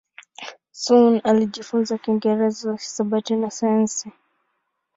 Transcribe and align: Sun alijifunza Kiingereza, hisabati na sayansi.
Sun 0.71 1.21
alijifunza 1.23 1.97
Kiingereza, 1.97 2.73
hisabati 2.73 3.35
na 3.35 3.51
sayansi. 3.51 4.09